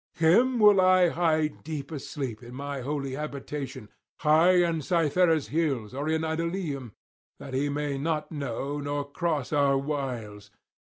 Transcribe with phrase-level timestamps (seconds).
[0.15, 3.87] Him will I hide deep asleep in my holy habitation,
[4.21, 6.93] high on Cythera's hills or in Idalium,
[7.37, 10.49] that he may not know nor cross our wiles.